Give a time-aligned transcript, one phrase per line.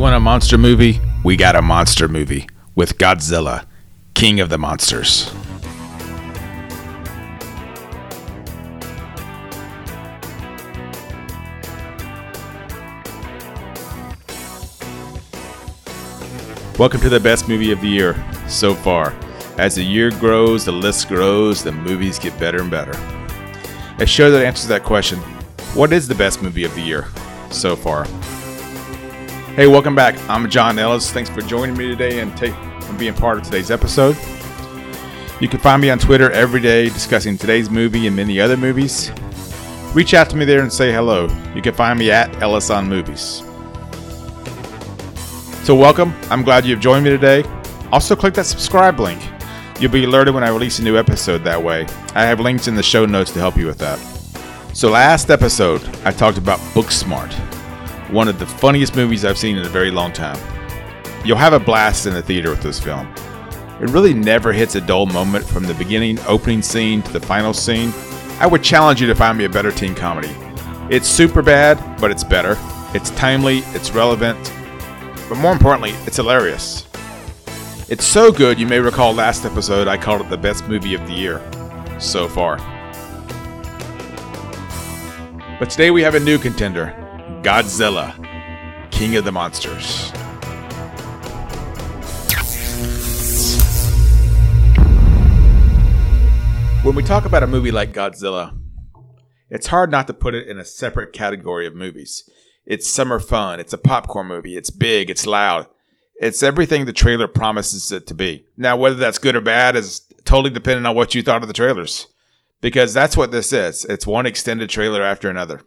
[0.00, 0.98] want a monster movie?
[1.22, 3.66] We got a monster movie with Godzilla,
[4.14, 5.30] King of the Monsters.
[16.78, 18.16] Welcome to the best movie of the year
[18.48, 19.14] so far.
[19.58, 22.98] As the year grows, the list grows, the movies get better and better.
[23.98, 25.18] A show that answers that question
[25.74, 27.06] what is the best movie of the year
[27.50, 28.06] so far?
[29.56, 30.16] Hey, welcome back.
[30.30, 31.10] I'm John Ellis.
[31.10, 34.16] Thanks for joining me today and, take, and being part of today's episode.
[35.40, 39.10] You can find me on Twitter every day discussing today's movie and many other movies.
[39.92, 41.26] Reach out to me there and say hello.
[41.52, 43.42] You can find me at Ellis on Movies.
[45.64, 46.14] So, welcome.
[46.30, 47.42] I'm glad you've joined me today.
[47.90, 49.20] Also, click that subscribe link.
[49.80, 51.86] You'll be alerted when I release a new episode that way.
[52.14, 53.98] I have links in the show notes to help you with that.
[54.76, 57.32] So, last episode, I talked about Booksmart,
[58.12, 60.38] one of the funniest movies I've seen in a very long time.
[61.24, 63.06] You'll have a blast in the theater with this film.
[63.80, 67.52] It really never hits a dull moment from the beginning opening scene to the final
[67.52, 67.92] scene.
[68.38, 70.34] I would challenge you to find me a better teen comedy.
[70.90, 72.56] It's Superbad, but it's better.
[72.94, 74.52] It's timely, it's relevant,
[75.28, 76.86] but more importantly, it's hilarious.
[77.88, 81.06] It's so good, you may recall last episode I called it the best movie of
[81.06, 81.40] the year
[82.00, 82.56] so far.
[85.58, 86.99] But today we have a new contender
[87.42, 88.12] Godzilla,
[88.90, 90.10] King of the Monsters.
[96.82, 98.54] When we talk about a movie like Godzilla,
[99.48, 102.28] it's hard not to put it in a separate category of movies.
[102.66, 103.58] It's summer fun.
[103.58, 104.58] It's a popcorn movie.
[104.58, 105.08] It's big.
[105.08, 105.66] It's loud.
[106.20, 108.44] It's everything the trailer promises it to be.
[108.58, 111.54] Now, whether that's good or bad is totally dependent on what you thought of the
[111.54, 112.06] trailers,
[112.60, 113.86] because that's what this is.
[113.86, 115.62] It's one extended trailer after another.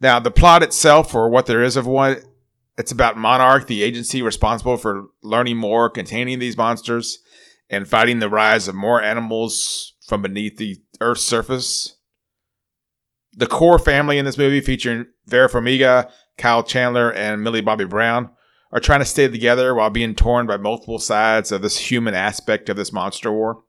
[0.00, 2.18] Now, the plot itself, or what there is of one,
[2.76, 7.18] it's about Monarch, the agency responsible for learning more, containing these monsters,
[7.68, 11.98] and fighting the rise of more animals from beneath the Earth's surface
[13.38, 18.30] the core family in this movie, featuring Vera Farmiga, Kyle Chandler, and Millie Bobby Brown,
[18.72, 22.68] are trying to stay together while being torn by multiple sides of this human aspect
[22.68, 23.62] of this monster war.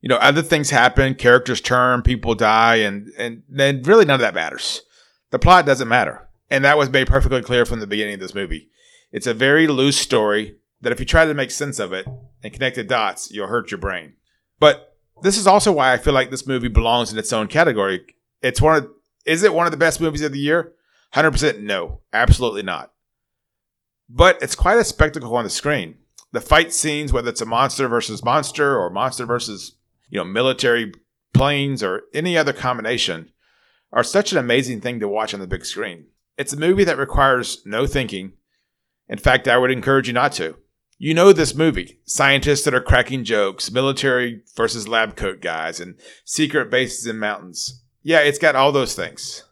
[0.00, 4.20] You know, other things happen, characters turn, people die, and and then really none of
[4.20, 4.82] that matters.
[5.30, 8.34] The plot doesn't matter, and that was made perfectly clear from the beginning of this
[8.34, 8.68] movie.
[9.12, 12.06] It's a very loose story that if you try to make sense of it
[12.42, 14.14] and connect the dots, you'll hurt your brain.
[14.60, 18.04] But this is also why I feel like this movie belongs in its own category
[18.42, 18.90] it's one of
[19.26, 20.72] is it one of the best movies of the year?
[21.14, 22.00] 100% no.
[22.12, 22.92] Absolutely not.
[24.08, 25.96] But it's quite a spectacle on the screen.
[26.32, 29.76] The fight scenes, whether it's a monster versus monster or monster versus,
[30.08, 30.92] you know, military
[31.34, 33.30] planes or any other combination,
[33.92, 36.06] are such an amazing thing to watch on the big screen.
[36.36, 38.32] It's a movie that requires no thinking.
[39.08, 40.56] In fact, I would encourage you not to.
[40.98, 45.94] You know this movie scientists that are cracking jokes, military versus lab coat guys, and
[46.24, 47.84] secret bases in mountains.
[48.02, 49.44] Yeah, it's got all those things.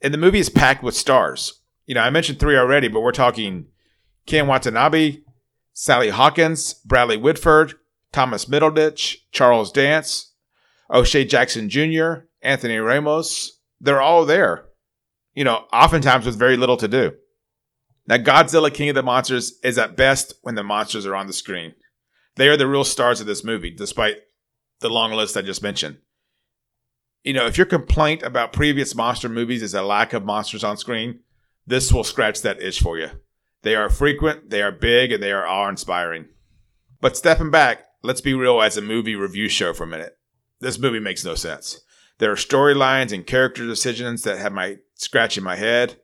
[0.00, 1.60] And the movie is packed with stars.
[1.86, 3.66] You know, I mentioned three already, but we're talking
[4.26, 5.18] Ken Watanabe,
[5.74, 7.74] Sally Hawkins, Bradley Whitford,
[8.10, 10.32] Thomas Middleditch, Charles Dance,
[10.90, 13.58] O'Shea Jackson Jr., Anthony Ramos.
[13.80, 14.66] They're all there.
[15.34, 17.12] You know, oftentimes with very little to do.
[18.06, 21.32] Now, Godzilla King of the Monsters is at best when the monsters are on the
[21.32, 21.74] screen.
[22.36, 24.16] They are the real stars of this movie, despite
[24.80, 25.98] the long list I just mentioned
[27.24, 30.76] you know, if your complaint about previous monster movies is a lack of monsters on
[30.76, 31.20] screen,
[31.66, 33.10] this will scratch that itch for you.
[33.62, 36.26] They are frequent, they are big, and they are awe inspiring.
[37.00, 40.18] But stepping back, let's be real as a movie review show for a minute.
[40.60, 41.80] This movie makes no sense.
[42.18, 45.96] There are storylines and character decisions that have my scratching my head.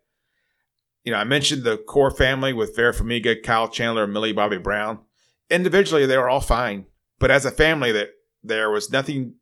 [1.04, 4.58] You know, I mentioned the core family with Vera Farmiga, Kyle Chandler, and Millie Bobby
[4.58, 4.98] Brown.
[5.48, 6.86] Individually, they were all fine,
[7.18, 8.10] but as a family, that
[8.42, 9.34] there was nothing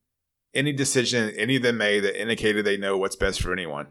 [0.54, 3.88] any decision any of them made that indicated they know what's best for anyone.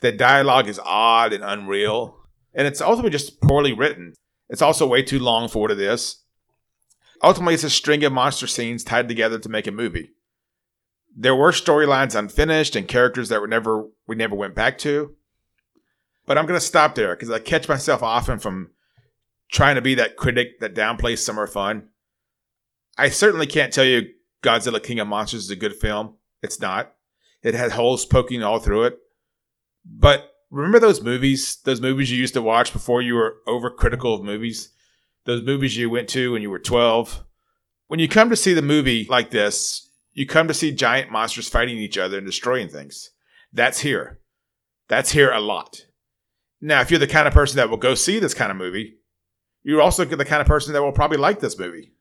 [0.00, 2.18] The dialogue is odd and unreal,
[2.52, 4.14] and it's ultimately just poorly written.
[4.48, 6.22] It's also way too long for what it is.
[7.22, 10.10] Ultimately, it's a string of monster scenes tied together to make a movie.
[11.16, 15.14] There were storylines unfinished and characters that were never we never went back to.
[16.26, 18.70] But I'm to stop there because I catch myself often from
[19.52, 21.88] trying to be that critic that downplays summer fun.
[22.96, 24.08] I certainly can't tell you
[24.42, 26.16] Godzilla King of Monsters is a good film.
[26.42, 26.94] It's not.
[27.42, 28.98] It had holes poking all through it.
[29.84, 34.24] But remember those movies, those movies you used to watch before you were overcritical of
[34.24, 34.70] movies?
[35.24, 37.22] Those movies you went to when you were 12?
[37.88, 39.83] When you come to see the movie like this,
[40.14, 43.10] you come to see giant monsters fighting each other and destroying things.
[43.52, 44.20] That's here.
[44.88, 45.86] That's here a lot.
[46.60, 48.98] Now, if you're the kind of person that will go see this kind of movie,
[49.62, 51.92] you're also the kind of person that will probably like this movie.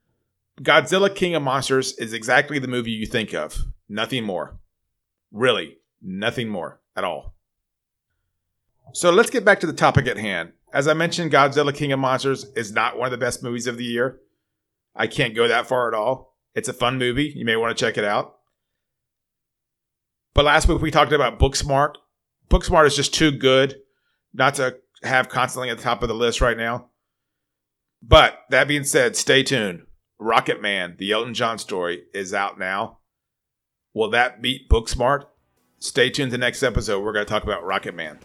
[0.61, 3.57] Godzilla King of Monsters is exactly the movie you think of.
[3.89, 4.59] Nothing more.
[5.31, 7.35] Really, nothing more at all.
[8.93, 10.51] So let's get back to the topic at hand.
[10.71, 13.77] As I mentioned, Godzilla King of Monsters is not one of the best movies of
[13.77, 14.19] the year.
[14.95, 16.32] I can't go that far at all.
[16.55, 17.33] It's a fun movie.
[17.35, 18.35] You may want to check it out.
[20.33, 21.95] But last week we talked about Booksmart.
[22.49, 23.75] Booksmart is just too good
[24.33, 26.89] not to have constantly at the top of the list right now.
[28.01, 29.83] But that being said, stay tuned.
[30.19, 32.99] Rocketman, the Elton John story, is out now.
[33.93, 35.25] Will that beat Booksmart?
[35.79, 37.03] Stay tuned to the next episode.
[37.03, 38.19] We're going to talk about Rocketman.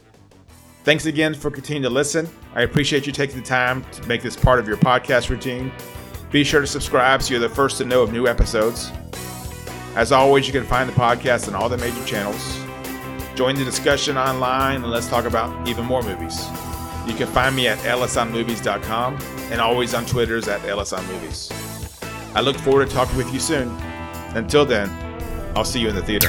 [0.85, 2.29] Thanks again for continuing to listen.
[2.55, 5.73] I appreciate you taking the time to make this part of your podcast routine.
[6.31, 8.93] Be sure to subscribe so you're the first to know of new episodes.
[9.97, 12.59] As always, you can find the podcast on all the major channels.
[13.35, 16.47] Join the discussion online and let's talk about even more movies.
[17.07, 19.17] You can find me at ellisonmovies.com
[19.51, 21.51] and always on Twitters at ellisonmovies.
[22.35, 23.69] I look forward to talking with you soon.
[24.35, 24.91] Until then,
[25.57, 26.29] I'll see you in the theater.